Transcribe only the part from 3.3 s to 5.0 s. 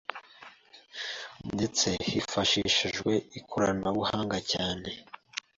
ikoranabuhanga cyane